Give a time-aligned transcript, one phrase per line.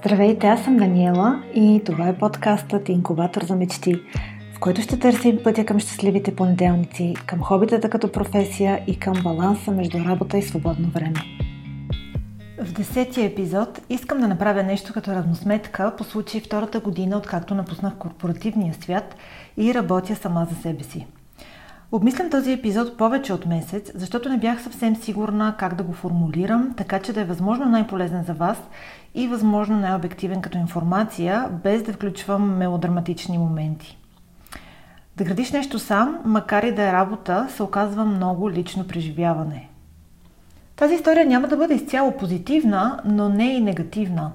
[0.00, 3.94] Здравейте, аз съм Даниела и това е подкастът Инкубатор за мечти,
[4.54, 9.70] в който ще търсим пътя към щастливите понеделници, към хобитата като професия и към баланса
[9.70, 11.20] между работа и свободно време.
[12.62, 17.96] В десетия епизод искам да направя нещо като равносметка по случай втората година, откакто напуснах
[17.98, 19.16] корпоративния свят
[19.56, 21.06] и работя сама за себе си.
[21.92, 26.74] Обмислям този епизод повече от месец, защото не бях съвсем сигурна как да го формулирам,
[26.76, 28.58] така че да е възможно най-полезен за вас
[29.14, 33.98] и възможно най-обективен като информация, без да включвам мелодраматични моменти.
[35.16, 39.68] Да градиш нещо сам, макар и да е работа, се оказва много лично преживяване.
[40.76, 44.32] Тази история няма да бъде изцяло позитивна, но не и негативна.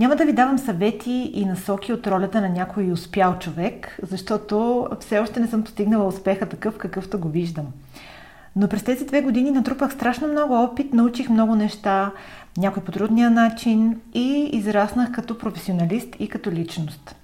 [0.00, 5.18] Няма да ви давам съвети и насоки от ролята на някой успял човек, защото все
[5.18, 7.66] още не съм постигнала успеха такъв, какъвто го виждам.
[8.56, 12.12] Но през тези две години натрупах страшно много опит, научих много неща,
[12.58, 17.16] някой по трудния начин и израснах като професионалист и като личност.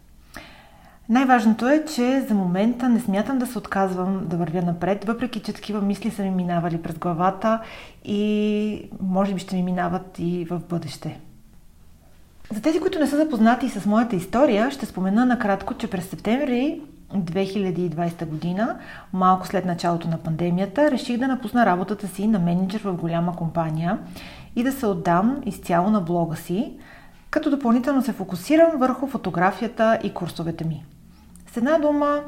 [1.09, 5.53] Най-важното е, че за момента не смятам да се отказвам да вървя напред, въпреки че
[5.53, 7.61] такива мисли са ми минавали през главата
[8.05, 11.21] и може би ще ми минават и в бъдеще.
[12.53, 16.81] За тези, които не са запознати с моята история, ще спомена накратко, че през септември
[17.15, 18.79] 2020 година,
[19.13, 23.99] малко след началото на пандемията, реших да напусна работата си на менеджер в голяма компания
[24.57, 26.73] и да се отдам изцяло на блога си,
[27.31, 30.85] като допълнително се фокусирам върху фотографията и курсовете ми.
[31.53, 32.21] С една дума,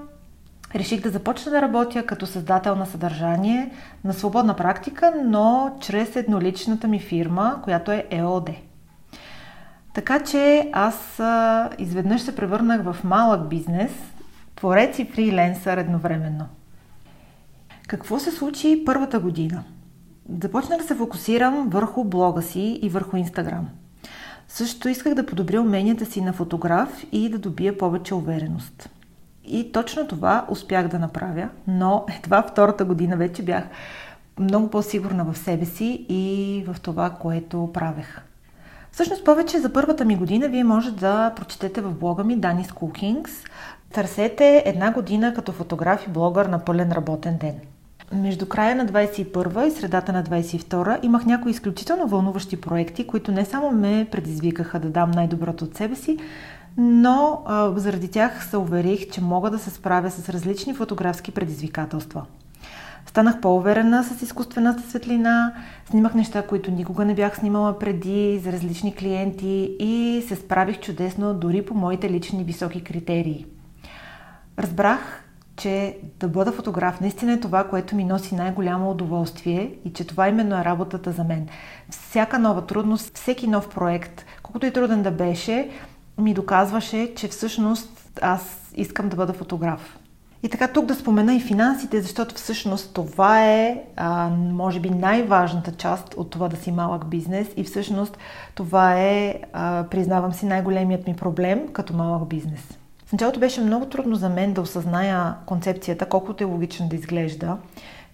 [0.74, 3.70] реших да започна да работя като създател на съдържание
[4.04, 8.67] на свободна практика, но чрез едноличната ми фирма, която е ЕОД.
[9.98, 11.20] Така че аз
[11.78, 13.92] изведнъж се превърнах в малък бизнес,
[14.56, 16.46] творец и фриленсър едновременно.
[17.88, 19.64] Какво се случи първата година?
[20.42, 23.68] Започнах да се фокусирам върху блога си и върху Инстаграм.
[24.48, 28.90] Също исках да подобря уменията си на фотограф и да добия повече увереност.
[29.44, 33.64] И точно това успях да направя, но едва втората година вече бях
[34.38, 38.27] много по-сигурна в себе си и в това, което правех.
[38.92, 43.30] Всъщност повече за първата ми година вие може да прочетете в блога ми Danis Cookings.
[43.92, 47.54] Търсете една година като фотограф и блогър на пълен работен ден.
[48.12, 53.44] Между края на 21 и средата на 22 имах някои изключително вълнуващи проекти, които не
[53.44, 56.18] само ме предизвикаха да дам най-доброто от себе си,
[56.76, 62.24] но а, заради тях се уверих, че мога да се справя с различни фотографски предизвикателства–
[63.08, 65.54] Станах по-уверена с изкуствената светлина,
[65.90, 71.34] снимах неща, които никога не бях снимала преди за различни клиенти и се справих чудесно
[71.34, 73.46] дори по моите лични високи критерии.
[74.58, 75.24] Разбрах,
[75.56, 80.28] че да бъда фотограф наистина е това, което ми носи най-голямо удоволствие и че това
[80.28, 81.48] именно е работата за мен.
[81.90, 85.70] Всяка нова трудност, всеки нов проект, колкото и труден да беше,
[86.18, 89.97] ми доказваше, че всъщност аз искам да бъда фотограф.
[90.42, 95.72] И така тук да спомена и финансите, защото всъщност това е, а, може би, най-важната
[95.72, 98.18] част от това да си малък бизнес и всъщност
[98.54, 102.78] това е, а, признавам си, най-големият ми проблем като малък бизнес.
[103.06, 107.56] В началото беше много трудно за мен да осъзная концепцията, колкото е логично да изглежда,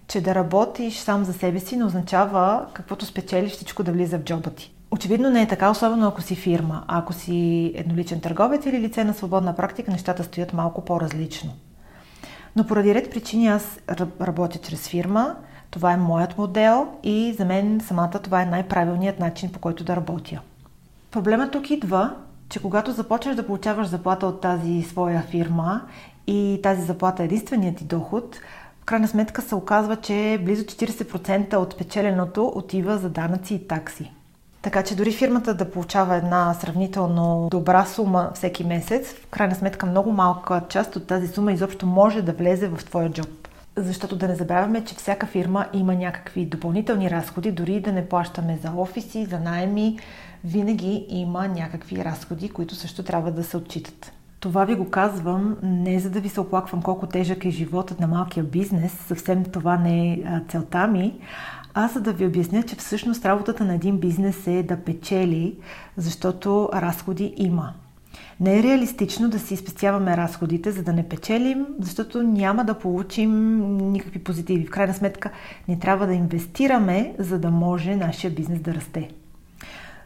[0.07, 4.23] че да работиш сам за себе си не означава каквото спечелиш всичко да влиза в
[4.23, 4.71] джоба ти.
[4.91, 6.83] Очевидно не е така, особено ако си фирма.
[6.87, 11.51] А ако си едноличен търговец или лице на свободна практика, нещата стоят малко по-различно.
[12.55, 13.79] Но поради ред причини аз
[14.21, 15.35] работя чрез фирма,
[15.71, 19.95] това е моят модел и за мен самата това е най-правилният начин по който да
[19.95, 20.41] работя.
[21.11, 22.15] Проблемът тук идва,
[22.49, 25.81] че когато започнеш да получаваш заплата от тази своя фирма
[26.27, 28.39] и тази заплата е единственият ти доход,
[28.81, 34.11] в крайна сметка се оказва, че близо 40% от печеленото отива за данъци и такси.
[34.65, 39.85] Така че дори фирмата да получава една сравнително добра сума всеки месец, в крайна сметка
[39.85, 43.47] много малка част от тази сума изобщо може да влезе в твоя джоб.
[43.75, 48.59] Защото да не забравяме, че всяка фирма има някакви допълнителни разходи, дори да не плащаме
[48.63, 49.99] за офиси, за найеми,
[50.43, 54.11] винаги има някакви разходи, които също трябва да се отчитат.
[54.39, 58.07] Това ви го казвам не за да ви се оплаквам колко тежък е животът на
[58.07, 61.19] малкия бизнес, съвсем това не е целта ми,
[61.77, 65.55] аз за да ви обясня, че всъщност работата на един бизнес е да печели,
[65.97, 67.73] защото разходи има.
[68.39, 73.31] Не е реалистично да си спестяваме разходите, за да не печелим, защото няма да получим
[73.91, 74.65] никакви позитиви.
[74.65, 75.29] В крайна сметка
[75.67, 79.09] не трябва да инвестираме, за да може нашия бизнес да расте.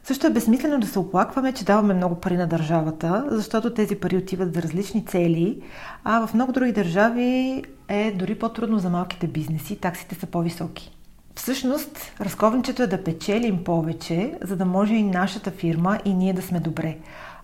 [0.04, 4.18] Също е безсмислено да се оплакваме, че даваме много пари на държавата, защото тези пари
[4.18, 5.62] отиват за различни цели,
[6.04, 10.99] а в много други държави е дори по-трудно за малките бизнеси, таксите са по-високи.
[11.40, 16.42] Всъщност, разковничето е да печелим повече, за да може и нашата фирма и ние да
[16.42, 16.98] сме добре.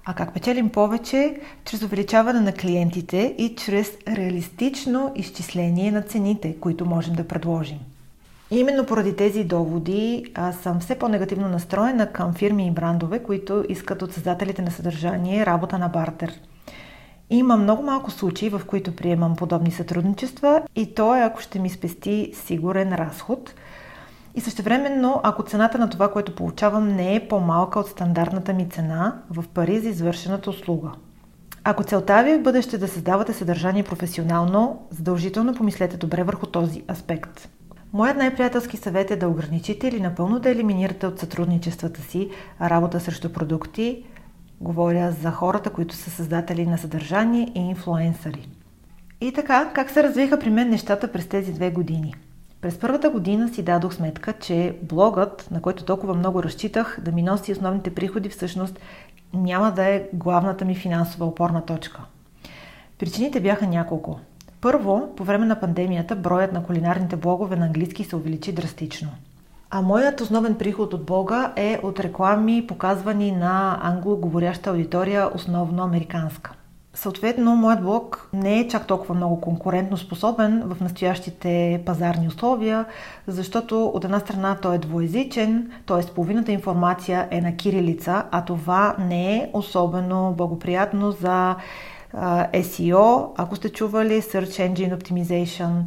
[0.05, 1.39] А как печелим повече?
[1.65, 7.79] Чрез увеличаване на клиентите и чрез реалистично изчисление на цените, които можем да предложим.
[8.51, 14.01] Именно поради тези доводи аз съм все по-негативно настроена към фирми и брандове, които искат
[14.01, 16.33] от създателите на съдържание работа на бартер.
[17.29, 21.69] Има много малко случаи, в които приемам подобни сътрудничества и то е ако ще ми
[21.69, 23.53] спести сигурен разход–
[24.35, 29.21] и същевременно, ако цената на това, което получавам, не е по-малка от стандартната ми цена
[29.29, 30.91] в пари за извършената услуга.
[31.63, 36.83] Ако целта ви е в бъдеще да създавате съдържание професионално, задължително помислете добре върху този
[36.91, 37.49] аспект.
[37.93, 42.29] Моят най-приятелски съвет е да ограничите или напълно да елиминирате от сътрудничествата си
[42.61, 44.03] работа срещу продукти.
[44.61, 48.49] Говоря за хората, които са създатели на съдържание и инфлуенсъри.
[49.21, 52.13] И така, как се развиха при мен нещата през тези две години–
[52.65, 57.21] през първата година си дадох сметка, че блогът, на който толкова много разчитах да ми
[57.21, 58.79] носи основните приходи, всъщност
[59.33, 62.01] няма да е главната ми финансова опорна точка.
[62.99, 64.19] Причините бяха няколко.
[64.61, 69.09] Първо, по време на пандемията броят на кулинарните блогове на английски се увеличи драстично.
[69.69, 76.51] А моят основен приход от блога е от реклами, показвани на англоговоряща аудитория, основно американска.
[76.95, 82.85] Съответно, моят блог не е чак толкова много конкурентно способен в настоящите пазарни условия,
[83.27, 86.13] защото от една страна той е двоязичен, т.е.
[86.13, 91.55] половината информация е на кирилица, а това не е особено благоприятно за
[92.53, 95.81] SEO, ако сте чували Search Engine Optimization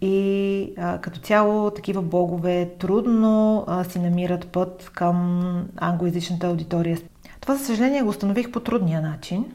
[0.00, 5.42] и а, като цяло такива блогове трудно а, си намират път към
[5.76, 6.98] англоязичната аудитория.
[7.40, 9.44] Това, за съжаление, го установих по трудния начин–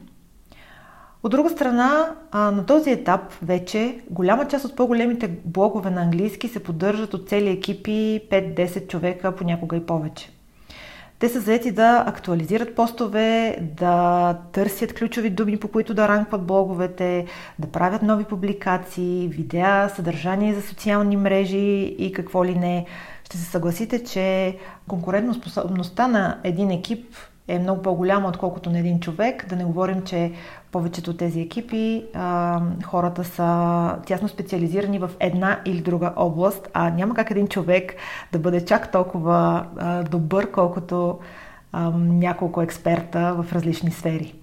[1.24, 6.62] от друга страна, на този етап вече голяма част от по-големите блогове на английски се
[6.62, 10.30] поддържат от цели екипи 5-10 човека, понякога и повече.
[11.18, 17.26] Те са заети да актуализират постове, да търсят ключови думи, по които да ранкват блоговете,
[17.58, 22.86] да правят нови публикации, видеа, съдържание за социални мрежи и какво ли не.
[23.24, 24.56] Ще се съгласите, че
[24.88, 27.16] конкурентоспособността на един екип
[27.48, 29.48] е много по-голяма, отколкото на един човек.
[29.48, 30.32] Да не говорим, че
[30.74, 36.90] повечето от тези екипи а, хората са тясно специализирани в една или друга област, а
[36.90, 37.94] няма как един човек
[38.32, 41.18] да бъде чак толкова а, добър, колкото
[41.72, 44.34] а, няколко експерта в различни сфери.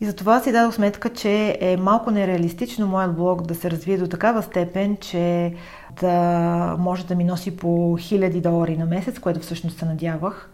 [0.00, 4.06] И затова си дадох сметка, че е малко нереалистично моят блог да се развие до
[4.06, 5.54] такава степен, че
[6.00, 10.51] да може да ми носи по хиляди долари на месец, което всъщност се надявах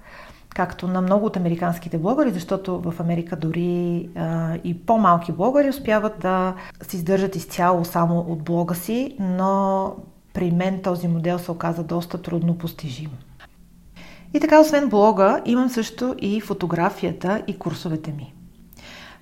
[0.58, 6.18] както на много от американските блогъри, защото в Америка дори а, и по-малки блогъри успяват
[6.20, 9.94] да се издържат изцяло само от блога си, но
[10.34, 13.10] при мен този модел се оказа доста трудно постижим.
[14.34, 18.34] И така, освен блога, имам също и фотографията и курсовете ми.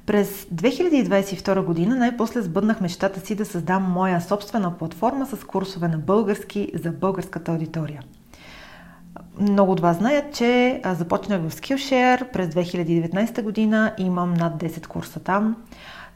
[0.07, 5.99] През 2022 година най-после сбъднах мечтата си да създам моя собствена платформа с курсове на
[5.99, 8.03] български за българската аудитория–
[9.41, 13.95] много от вас знаят, че започнах в Skillshare през 2019 година.
[13.99, 15.57] Имам над 10 курса там.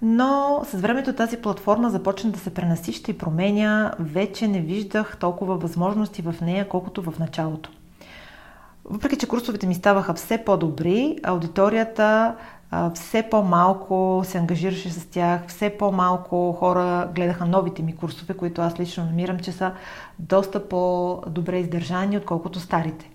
[0.02, 3.94] Но с времето тази платформа започна да се пренасища и променя.
[3.99, 7.70] Вече не виждах толкова възможности в нея, колкото в началото.
[8.84, 12.34] Въпреки, че курсовете ми ставаха все по-добри, аудиторията
[12.94, 18.81] все по-малко се ангажираше с тях, все по-малко хора гледаха новите ми курсове, които аз
[18.81, 19.72] лично намирам, че са
[20.19, 23.10] доста по-добре издържани, отколкото старите.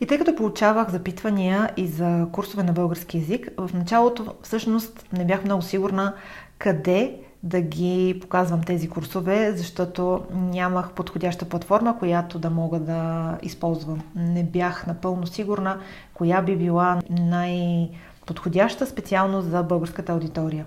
[0.00, 5.24] И тъй като получавах запитвания и за курсове на български язик, в началото всъщност не
[5.24, 6.14] бях много сигурна
[6.58, 14.00] къде да ги показвам тези курсове, защото нямах подходяща платформа, която да мога да използвам.
[14.16, 15.78] Не бях напълно сигурна
[16.14, 17.90] коя би била най-
[18.32, 20.66] подходяща специално за българската аудитория.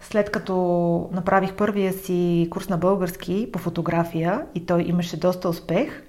[0.00, 0.54] След като
[1.12, 6.02] направих първия си курс на български по фотография и той имаше доста успех,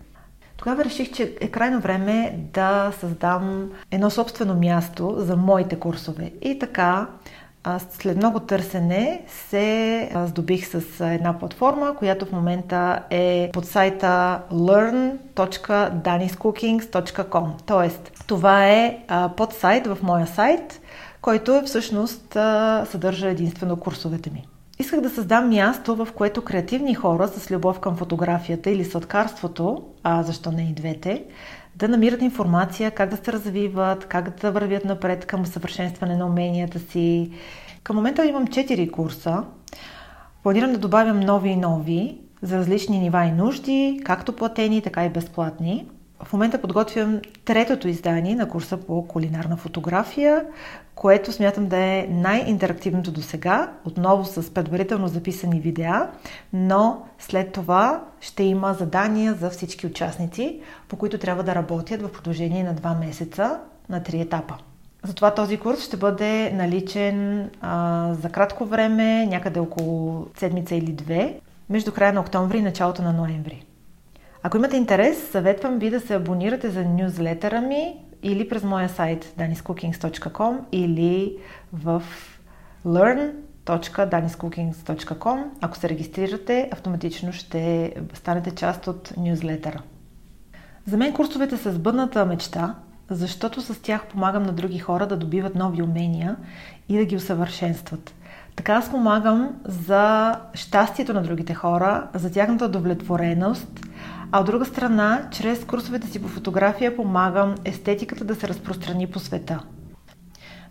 [0.57, 6.31] тогава реших, че е крайно време да създам едно собствено място за моите курсове.
[6.41, 7.07] И така
[7.92, 17.50] след много търсене се здобих с една платформа, която в момента е под сайта learn.daniscookings.com.
[17.66, 18.98] Тоест, това е
[19.38, 20.82] под сайт в моя сайт,
[21.22, 22.34] който всъщност
[22.92, 24.48] съдържа единствено курсовете ми.
[24.81, 30.24] Исках да създам място, в което креативни хора с любов към фотографията или сладкарството, а
[30.24, 31.24] защо не и двете,
[31.75, 36.79] да намират информация как да се развиват, как да вървят напред към съвършенстване на уменията
[36.79, 37.31] си.
[37.83, 39.43] Към момента имам 4 курса.
[40.43, 42.17] Планирам да добавям нови и нови.
[42.41, 45.88] за различни нива и нужди, както платени, така и безплатни.
[46.24, 50.45] В момента подготвям третото издание на курса по кулинарна фотография,
[51.00, 56.10] което смятам да е най-интерактивното до сега, отново с предварително записани видеа,
[56.53, 62.12] но след това ще има задания за всички участници, по които трябва да работят в
[62.12, 64.58] продължение на 2 месеца на 3 етапа.
[65.03, 71.39] Затова този курс ще бъде наличен а, за кратко време, някъде около седмица или две,
[71.70, 73.65] между края на октомври и началото на ноември.
[74.44, 79.34] Ако имате интерес, съветвам ви да се абонирате за нюзлетъра ми или през моя сайт
[79.40, 81.38] daniscookings.com или
[81.74, 82.04] в
[82.86, 85.44] learn.daniscookings.com.
[85.62, 89.82] Ако се регистрирате, автоматично ще станете част от нюзлетъра.
[90.88, 92.76] За мен курсовете са сбъдната мечта,
[93.10, 96.36] защото с тях помагам на други хора да добиват нови умения
[96.90, 98.14] и да ги усъвършенстват.
[98.56, 103.88] Така аз помагам за щастието на другите хора, за тяхната удовлетвореност,
[104.31, 109.19] а от друга страна, чрез курсовете си по фотография помагам естетиката да се разпространи по
[109.19, 109.59] света.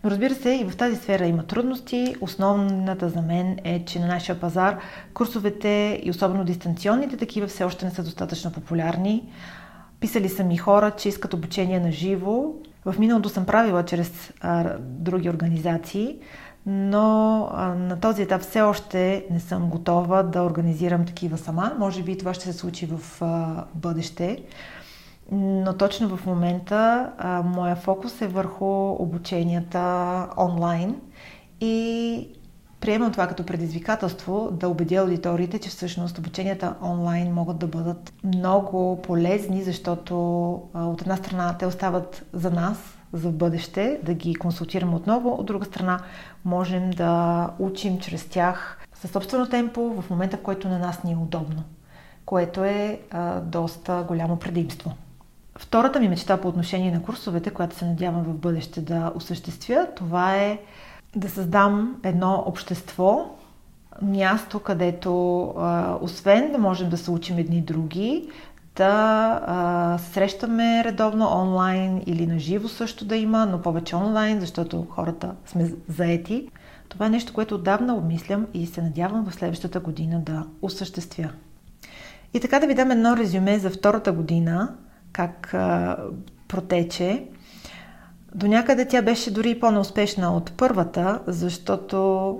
[0.03, 2.15] Но разбира се, и в тази сфера има трудности.
[2.21, 4.79] Основната за мен е, че на нашия пазар
[5.13, 9.29] курсовете и особено дистанционните такива все още не са достатъчно популярни.
[9.99, 12.53] Писали са ми хора, че искат обучение на живо.
[12.85, 16.19] В миналото съм правила чрез а, други организации,
[16.71, 21.75] но а, на този етап все още не съм готова да организирам такива сама.
[21.79, 24.43] Може би това ще се случи в а, бъдеще.
[25.31, 30.95] Но точно в момента а, моя фокус е върху обученията онлайн
[31.61, 32.27] и
[32.79, 39.01] приемам това като предизвикателство да убедя аудиториите, че всъщност обученията онлайн могат да бъдат много
[39.01, 40.15] полезни, защото
[40.73, 45.45] а, от една страна те остават за нас, за бъдеще, да ги консултираме отново, от
[45.45, 45.99] друга страна
[46.45, 51.11] можем да учим чрез тях със собствено темпо в момента, в който на нас ни
[51.11, 51.63] е удобно,
[52.25, 54.93] което е а, доста голямо предимство.
[55.57, 60.35] Втората ми мечта по отношение на курсовете, която се надявам в бъдеще да осъществя, това
[60.35, 60.59] е
[61.15, 63.25] да създам едно общество,
[64.01, 68.29] място, където а, освен да можем да се учим едни други,
[68.79, 74.87] да а, срещаме редовно онлайн или на живо също да има, но повече онлайн, защото
[74.89, 76.49] хората сме заети.
[76.89, 81.29] Това е нещо, което отдавна обмислям и се надявам в следващата година да осъществя.
[82.33, 84.75] И така да ви дам едно резюме за втората година,
[85.11, 85.97] как а,
[86.47, 87.25] протече.
[88.35, 92.37] До някъде тя беше дори по-неуспешна от първата, защото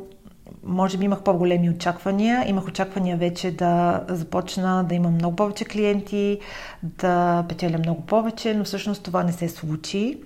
[0.64, 2.50] може би имах по-големи очаквания.
[2.50, 6.40] Имах очаквания вече да започна да имам много повече клиенти,
[6.84, 10.18] да печеля много повече, но всъщност това не се случи.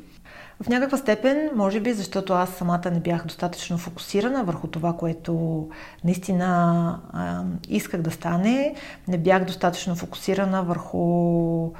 [0.63, 5.67] В някаква степен, може би, защото аз самата не бях достатъчно фокусирана върху това, което
[6.03, 8.75] наистина а, исках да стане.
[9.07, 11.71] Не бях достатъчно фокусирана върху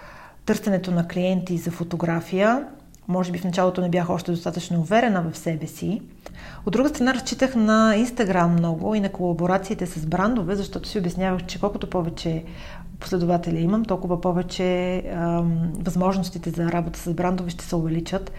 [0.45, 2.67] търсенето на клиенти за фотография.
[3.07, 6.01] Може би в началото не бях още достатъчно уверена в себе си.
[6.65, 11.45] От друга страна, разчитах на Инстаграм много и на колаборациите с брандове, защото си обяснявах,
[11.45, 12.43] че колкото повече
[12.99, 18.31] последователи имам, толкова повече ам, възможностите за работа с брандове ще се увеличат.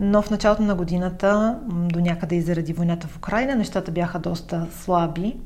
[0.00, 4.66] Но в началото на годината, до някъде и заради войната в Украина, нещата бяха доста
[4.70, 5.36] слаби,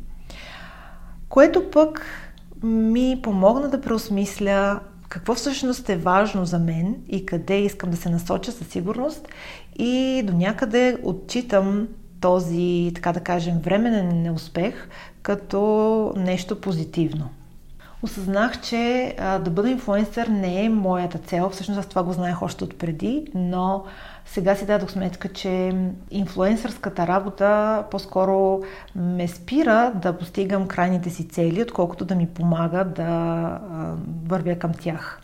[1.29, 2.07] което пък
[2.63, 4.81] ми помогна да преосмисля
[5.15, 9.29] какво всъщност е важно за мен и къде искам да се насоча със сигурност
[9.79, 11.89] и до някъде отчитам
[12.21, 14.89] този, така да кажем, временен неуспех
[15.23, 17.29] като нещо позитивно.
[18.05, 21.51] Осъзнах, че а, да бъда инфлуенсър не е моята цел.
[21.51, 23.85] Всъщност аз това го знаех още от преди, но
[24.27, 25.73] сега си дадох сметка, че
[26.11, 28.63] инфлуенсърската работа по-скоро
[28.97, 33.61] ме спира да постигам крайните си цели, отколкото да ми помага да а,
[34.29, 35.24] вървя към тях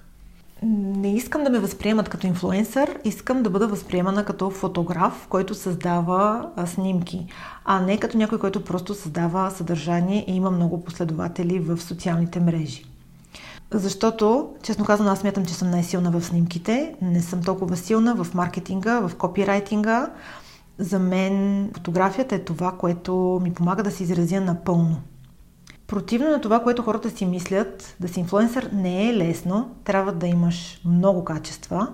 [0.62, 6.50] не искам да ме възприемат като инфлуенсър, искам да бъда възприемана като фотограф, който създава
[6.66, 7.26] снимки,
[7.64, 12.84] а не като някой, който просто създава съдържание и има много последователи в социалните мрежи.
[13.70, 18.34] Защото, честно казано, аз смятам, че съм най-силна в снимките, не съм толкова силна в
[18.34, 20.10] маркетинга, в копирайтинга.
[20.78, 24.96] За мен фотографията е това, което ми помага да се изразя напълно.
[25.90, 29.70] Противно на това, което хората си мислят, да си инфлуенсър не е лесно.
[29.84, 31.88] Трябва да имаш много качества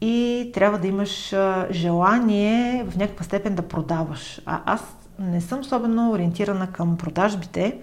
[0.00, 1.34] и трябва да имаш
[1.70, 4.40] желание в някаква степен да продаваш.
[4.46, 7.78] А аз не съм особено ориентирана към продажбите.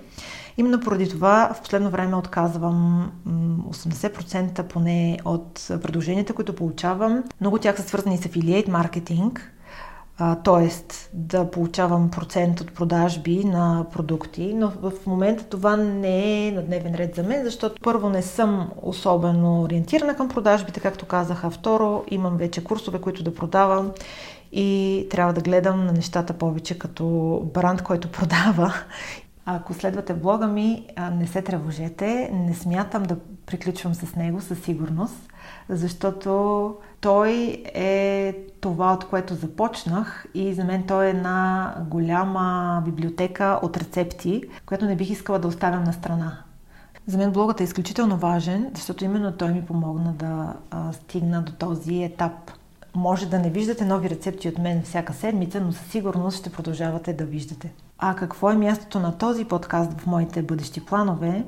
[0.57, 7.23] Именно поради това в последно време отказвам 80% поне от предложенията, които получавам.
[7.41, 9.53] Много тях са свързани с афилиейт маркетинг,
[10.17, 10.69] т.е.
[11.13, 16.95] да получавам процент от продажби на продукти, но в момента това не е на дневен
[16.95, 22.03] ред за мен, защото първо не съм особено ориентирана към продажбите, както казах, а второ
[22.11, 23.91] имам вече курсове, които да продавам
[24.51, 27.05] и трябва да гледам на нещата повече като
[27.53, 28.73] бранд, който продава.
[29.45, 35.33] Ако следвате блога ми, не се тревожете, не смятам да приключвам с него със сигурност,
[35.69, 43.59] защото той е това, от което започнах и за мен той е една голяма библиотека
[43.61, 46.37] от рецепти, която не бих искала да оставям на страна.
[47.07, 51.51] За мен блогът е изключително важен, защото именно той ми помогна да а, стигна до
[51.51, 52.51] този етап.
[52.95, 57.13] Може да не виждате нови рецепти от мен всяка седмица, но със сигурност ще продължавате
[57.13, 57.73] да виждате.
[57.97, 61.45] А какво е мястото на този подкаст в моите бъдещи планове?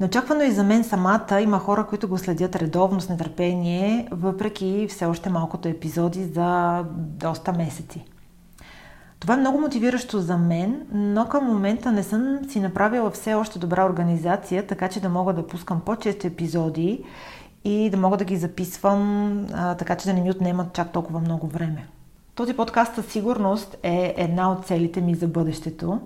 [0.00, 5.06] Неочаквано и за мен самата има хора, които го следят редовно с нетърпение, въпреки все
[5.06, 8.04] още малкото епизоди за доста месеци.
[9.20, 13.58] Това е много мотивиращо за мен, но към момента не съм си направила все още
[13.58, 17.04] добра организация, така че да мога да пускам по-често епизоди
[17.64, 21.20] и да мога да ги записвам, а, така че да не ми отнемат чак толкова
[21.20, 21.86] много време.
[22.34, 26.00] Този подкаст със сигурност е една от целите ми за бъдещето.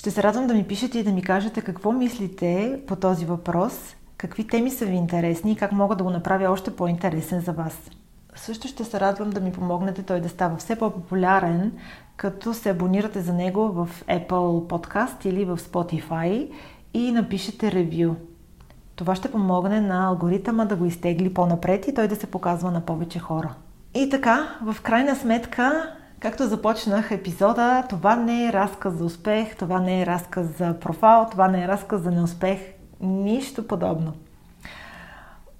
[0.00, 3.96] Ще се радвам да ми пишете и да ми кажете какво мислите по този въпрос,
[4.16, 7.78] какви теми са ви интересни и как мога да го направя още по-интересен за вас.
[8.34, 11.72] Също ще се радвам да ми помогнете той да става все по-популярен,
[12.16, 16.50] като се абонирате за него в Apple Podcast или в Spotify
[16.94, 18.14] и напишете ревю.
[18.96, 22.80] Това ще помогне на алгоритъма да го изтегли по-напред и той да се показва на
[22.80, 23.54] повече хора.
[23.94, 29.80] И така, в крайна сметка, както започнах епизода, това не е разказ за успех, това
[29.80, 32.58] не е разказ за профал, това не е разказ за неуспех.
[33.00, 34.12] Нищо подобно.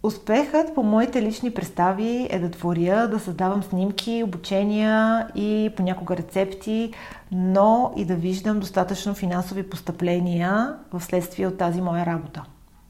[0.03, 6.93] Успехът по моите лични представи е да творя, да създавам снимки, обучения и понякога рецепти,
[7.33, 12.45] но и да виждам достатъчно финансови постъпления в следствие от тази моя работа.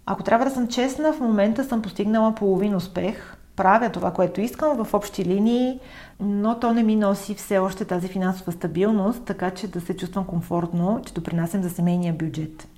[0.06, 3.36] Ако трябва да съм честна, в момента съм постигнала половин успех.
[3.60, 5.80] Правя това, което искам в общи линии,
[6.20, 10.24] но то не ми носи все още тази финансова стабилност, така че да се чувствам
[10.24, 12.68] комфортно, че допринасям за семейния бюджет.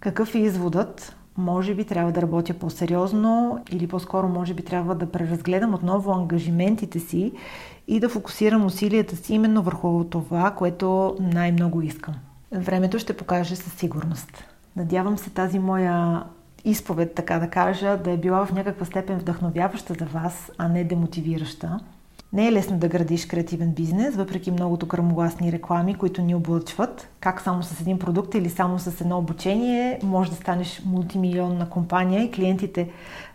[0.00, 1.16] Какъв е изводът?
[1.36, 7.00] Може би трябва да работя по-сериозно или по-скоро може би трябва да преразгледам отново ангажиментите
[7.00, 7.32] си
[7.88, 12.14] и да фокусирам усилията си именно върху това, което най-много искам.
[12.52, 14.44] Времето ще покаже със сигурност.
[14.76, 16.24] Надявам се тази моя
[16.66, 20.84] изповед, така да кажа, да е била в някаква степен вдъхновяваща за вас, а не
[20.84, 21.80] демотивираща.
[22.32, 27.08] Не е лесно да градиш креативен бизнес, въпреки многото кръмогласни реклами, които ни облъчват.
[27.20, 32.24] Как само с един продукт или само с едно обучение може да станеш мултимилионна компания
[32.24, 32.90] и клиентите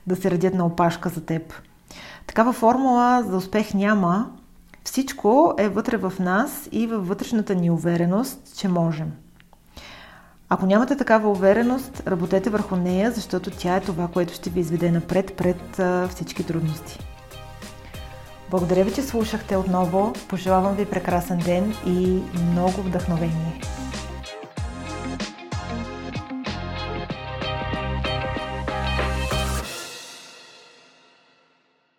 [0.07, 1.53] да се радят на опашка за теб.
[2.27, 4.31] Такава формула за успех няма.
[4.83, 9.11] Всичко е вътре в нас и във вътрешната ни увереност, че можем.
[10.53, 14.91] Ако нямате такава увереност, работете върху нея, защото тя е това, което ще ви изведе
[14.91, 16.99] напред пред всички трудности.
[18.49, 20.13] Благодаря ви, че слушахте отново.
[20.27, 23.61] Пожелавам ви прекрасен ден и много вдъхновение.